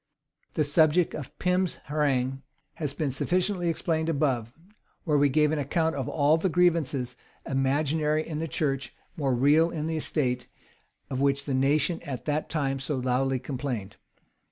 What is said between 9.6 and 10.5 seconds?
in the state,